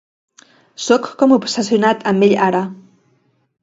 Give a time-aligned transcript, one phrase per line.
[0.85, 2.67] Sóc com obsessionat amb ell ara.